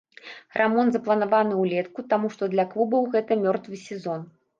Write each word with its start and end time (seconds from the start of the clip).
Рамонт 0.59 0.95
запланаваны 0.95 1.57
ўлетку, 1.63 2.05
таму 2.13 2.31
што 2.37 2.47
для 2.53 2.65
клубаў 2.71 3.05
гэта 3.17 3.37
мёртвы 3.43 3.81
сезон. 3.85 4.25